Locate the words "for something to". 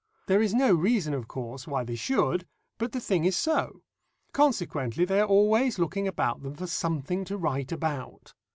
6.55-7.37